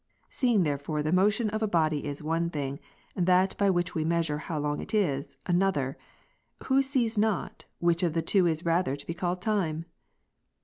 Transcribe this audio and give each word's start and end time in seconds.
Seeing 0.31 0.63
therefore 0.63 1.03
the 1.03 1.11
motion 1.11 1.51
of 1.51 1.61
a 1.61 1.67
body 1.67 2.05
is 2.07 2.23
one 2.23 2.49
thing, 2.49 2.79
that 3.15 3.55
by 3.59 3.69
which 3.69 3.93
we 3.93 4.03
measure 4.03 4.39
how 4.39 4.57
long 4.57 4.81
it 4.81 4.95
is, 4.95 5.37
another; 5.45 5.95
who 6.63 6.81
sees 6.81 7.19
not, 7.19 7.65
which 7.77 8.01
of 8.01 8.13
the 8.13 8.23
two 8.23 8.47
is 8.47 8.65
rather 8.65 8.95
to 8.95 9.05
be 9.05 9.13
called 9.13 9.43
time 9.43 9.85